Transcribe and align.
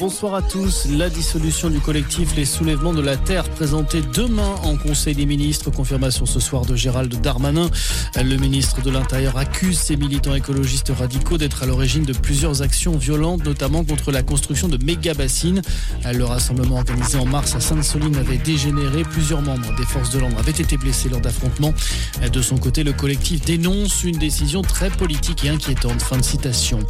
Bonsoir 0.00 0.34
à 0.34 0.42
tous. 0.42 0.86
La 0.90 1.08
dissolution 1.10 1.70
du 1.70 1.78
collectif 1.78 2.34
Les 2.34 2.44
Soulèvements 2.44 2.92
de 2.92 3.02
la 3.02 3.16
Terre 3.16 3.44
présentée 3.44 4.00
demain 4.14 4.56
en 4.64 4.76
Conseil 4.76 5.14
des 5.14 5.26
ministres. 5.26 5.70
Confirmation 5.70 6.26
ce 6.26 6.40
soir 6.40 6.64
de 6.64 6.74
Gérald 6.74 7.14
Darmanin. 7.20 7.70
Le 8.16 8.36
ministre 8.36 8.82
de 8.82 8.90
l'Intérieur 8.90 9.36
accuse 9.36 9.78
ces 9.78 9.96
militants 9.96 10.34
écologistes 10.34 10.90
radicaux 10.90 11.38
d'être 11.38 11.62
à 11.62 11.66
l'origine 11.66 12.04
de 12.04 12.14
plusieurs 12.14 12.62
actions 12.62 12.96
violentes, 12.96 13.44
notamment 13.44 13.84
contre 13.84 14.10
la 14.10 14.24
construction 14.24 14.66
de 14.66 14.82
méga-bassines. 14.82 15.62
Le 16.12 16.24
rassemblement 16.24 16.78
organisé 16.78 17.18
en 17.18 17.26
mars 17.26 17.54
à 17.54 17.60
Sainte-Soline 17.60 18.16
avait 18.16 18.38
dégénéré. 18.38 19.04
Plusieurs 19.04 19.42
membres 19.42 19.72
des 19.76 19.84
forces 19.84 20.10
de 20.10 20.18
l'ordre 20.18 20.38
avaient 20.38 20.50
été 20.50 20.76
blessés 20.78 21.10
lors 21.10 21.20
d'affrontements. 21.20 21.74
De 22.32 22.42
son 22.42 22.56
côté, 22.56 22.82
le 22.82 22.92
collectif 22.92 23.42
dénonce 23.42 24.02
une 24.02 24.18
décision 24.18 24.62
très 24.62 24.90
politique 24.90 25.44
et 25.44 25.50
inquiétante. 25.50 26.02
Fin 26.02 26.16
de 26.16 26.24
citation. 26.24 26.80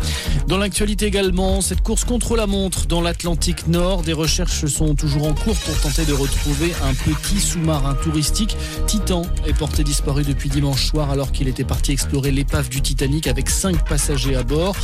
Dans 0.47 0.57
l'actualité 0.57 1.07
également, 1.07 1.42
cette 1.61 1.83
course 1.83 2.05
contre 2.05 2.37
la 2.37 2.47
montre 2.47 2.87
dans 2.87 3.01
l'Atlantique 3.01 3.67
Nord. 3.67 4.03
Des 4.03 4.13
recherches 4.13 4.67
sont 4.67 4.95
toujours 4.95 5.27
en 5.27 5.35
cours 5.35 5.57
pour 5.57 5.81
tenter 5.81 6.05
de 6.05 6.13
retrouver 6.13 6.73
un 6.85 6.95
petit 6.95 7.41
sous-marin 7.41 7.95
touristique. 7.95 8.57
Titan 8.87 9.23
est 9.47 9.53
porté 9.53 9.83
disparu 9.83 10.23
depuis 10.23 10.49
dimanche 10.49 10.87
soir 10.87 11.11
alors 11.11 11.33
qu'il 11.33 11.49
était 11.49 11.65
parti 11.65 11.91
explorer 11.91 12.31
l'épave 12.31 12.69
du 12.69 12.81
Titanic 12.81 13.27
avec 13.27 13.51
cinq 13.51 13.89
passagers 13.89 14.37
à 14.37 14.45
bord. 14.45 14.77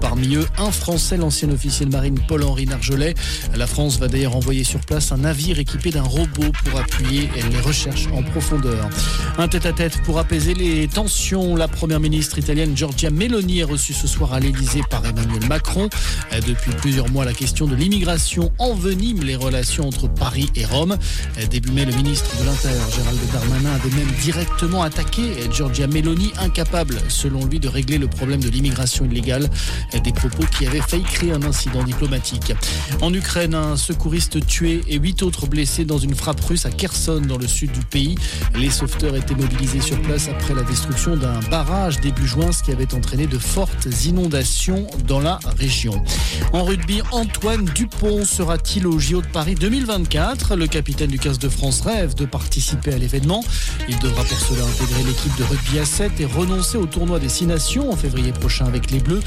Parmi 0.00 0.34
eux, 0.34 0.46
un 0.58 0.72
Français, 0.72 1.16
l'ancien 1.16 1.50
officier 1.50 1.86
de 1.86 1.92
marine 1.92 2.18
Paul-Henri 2.26 2.66
Nargelet. 2.66 3.14
La 3.54 3.68
France 3.68 3.98
va 3.98 4.08
d'ailleurs 4.08 4.34
envoyer 4.34 4.64
sur 4.64 4.80
place 4.80 5.12
un 5.12 5.18
navire 5.18 5.60
équipé 5.60 5.90
d'un 5.90 6.02
robot 6.02 6.50
pour 6.64 6.80
appuyer 6.80 7.30
les 7.52 7.60
recherches 7.60 8.08
en 8.12 8.22
profondeur. 8.22 8.88
Un 9.38 9.46
tête-à-tête 9.46 10.02
pour 10.02 10.18
apaiser 10.18 10.54
les 10.54 10.88
tensions. 10.88 11.54
La 11.54 11.68
première 11.68 12.00
ministre 12.00 12.38
italienne 12.38 12.76
Giorgia 12.76 13.10
Meloni 13.10 13.60
est 13.60 13.64
reçue 13.64 13.94
ce 13.94 14.08
soir 14.08 14.32
à 14.32 14.40
l'Elysée 14.40 14.82
par 14.90 15.06
Emmanuel 15.06 15.46
Macron. 15.48 15.88
Depuis 16.46 16.72
plusieurs 16.72 17.10
mois, 17.10 17.24
la 17.24 17.32
question 17.32 17.66
de 17.66 17.74
l'immigration 17.74 18.52
envenime 18.58 19.22
les 19.22 19.36
relations 19.36 19.86
entre 19.86 20.08
Paris 20.08 20.48
et 20.54 20.64
Rome. 20.64 20.96
Début 21.50 21.72
mai, 21.72 21.84
le 21.84 21.94
ministre 21.94 22.30
de 22.40 22.44
l'Intérieur, 22.44 22.90
Gérald 22.90 23.18
Darmanin, 23.32 23.70
avait 23.74 23.96
même 23.96 24.10
directement 24.22 24.82
attaqué 24.82 25.22
Giorgia 25.52 25.86
Meloni, 25.86 26.32
incapable, 26.38 26.98
selon 27.08 27.44
lui, 27.46 27.60
de 27.60 27.68
régler 27.68 27.98
le 27.98 28.08
problème 28.08 28.40
de 28.40 28.48
l'immigration 28.48 29.04
illégale. 29.04 29.48
Des 30.02 30.12
propos 30.12 30.44
qui 30.56 30.66
avaient 30.66 30.80
failli 30.80 31.04
créer 31.04 31.32
un 31.32 31.42
incident 31.42 31.82
diplomatique. 31.82 32.52
En 33.02 33.12
Ukraine, 33.12 33.54
un 33.54 33.76
secouriste 33.76 34.46
tué 34.46 34.82
et 34.88 34.98
huit 34.98 35.22
autres 35.22 35.46
blessés 35.46 35.84
dans 35.84 35.98
une 35.98 36.14
frappe 36.14 36.40
russe 36.40 36.66
à 36.66 36.70
Kherson, 36.70 37.22
dans 37.26 37.38
le 37.38 37.46
sud 37.46 37.72
du 37.72 37.80
pays. 37.80 38.16
Les 38.56 38.70
sauveteurs 38.70 39.16
étaient 39.16 39.34
mobilisés 39.34 39.80
sur 39.80 40.00
place 40.02 40.28
après 40.28 40.54
la 40.54 40.62
destruction 40.62 41.16
d'un 41.16 41.40
barrage 41.50 42.00
début 42.00 42.26
juin, 42.26 42.52
ce 42.52 42.62
qui 42.62 42.72
avait 42.72 42.94
entraîné 42.94 43.26
de 43.26 43.38
fortes 43.38 43.88
inondations 44.04 44.86
dans 45.06 45.20
la 45.20 45.38
région. 45.58 45.89
En 46.52 46.64
rugby, 46.64 47.00
Antoine 47.12 47.64
Dupont 47.64 48.24
sera-t-il 48.24 48.86
au 48.86 48.98
JO 48.98 49.22
de 49.22 49.26
Paris 49.26 49.54
2024 49.54 50.56
Le 50.56 50.66
capitaine 50.66 51.10
du 51.10 51.18
15 51.18 51.38
de 51.38 51.48
France 51.48 51.80
rêve 51.82 52.14
de 52.14 52.24
participer 52.24 52.92
à 52.92 52.98
l'événement. 52.98 53.44
Il 53.88 53.98
devra 54.00 54.24
pour 54.24 54.38
cela 54.38 54.64
intégrer 54.64 55.04
l'équipe 55.04 55.36
de 55.38 55.44
rugby 55.44 55.78
à 55.78 55.84
7 55.84 56.20
et 56.20 56.24
renoncer 56.24 56.76
au 56.76 56.86
tournoi 56.86 57.20
des 57.20 57.28
6 57.28 57.46
nations 57.46 57.92
en 57.92 57.96
février 57.96 58.32
prochain 58.32 58.66
avec 58.66 58.90
les 58.90 58.98
Bleus. 58.98 59.20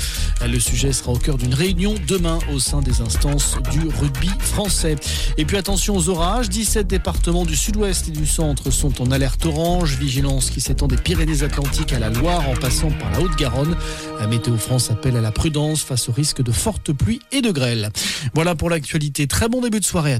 Le 0.45 0.59
sujet 0.59 0.91
sera 0.91 1.13
au 1.13 1.17
cœur 1.17 1.37
d'une 1.37 1.53
réunion 1.53 1.95
demain 2.07 2.39
au 2.53 2.59
sein 2.59 2.81
des 2.81 3.01
instances 3.01 3.57
du 3.71 3.79
rugby 3.87 4.29
français. 4.39 4.95
Et 5.37 5.45
puis 5.45 5.57
attention 5.57 5.95
aux 5.95 6.09
orages, 6.09 6.49
17 6.49 6.87
départements 6.87 7.45
du 7.45 7.55
sud-ouest 7.55 8.09
et 8.09 8.11
du 8.11 8.25
centre 8.25 8.69
sont 8.69 9.01
en 9.01 9.11
alerte 9.11 9.45
orange, 9.45 9.97
vigilance 9.97 10.49
qui 10.49 10.61
s'étend 10.61 10.87
des 10.87 10.97
Pyrénées-Atlantiques 10.97 11.93
à 11.93 11.99
la 11.99 12.09
Loire 12.09 12.49
en 12.49 12.55
passant 12.55 12.91
par 12.91 13.11
la 13.11 13.21
Haute-Garonne. 13.21 13.75
La 14.19 14.27
Météo 14.27 14.57
France 14.57 14.91
appelle 14.91 15.15
à 15.15 15.21
la 15.21 15.31
prudence 15.31 15.83
face 15.83 16.09
au 16.09 16.11
de 16.43 16.51
fortes 16.51 16.93
pluies 16.93 17.21
et 17.31 17.41
de 17.41 17.51
grêle. 17.51 17.91
Voilà 18.33 18.55
pour 18.55 18.69
l'actualité. 18.69 19.27
Très 19.27 19.49
bon 19.49 19.61
début 19.61 19.79
de 19.79 19.85
soirée. 19.85 20.11